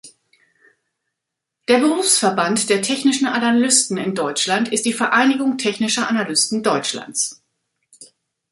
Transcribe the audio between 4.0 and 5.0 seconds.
Deutschland ist die